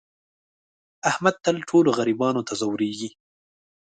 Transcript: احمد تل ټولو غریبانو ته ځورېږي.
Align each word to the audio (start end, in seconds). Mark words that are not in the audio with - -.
احمد 1.09 1.35
تل 1.45 1.57
ټولو 1.69 1.89
غریبانو 1.99 2.41
ته 2.47 2.53
ځورېږي. 2.61 3.09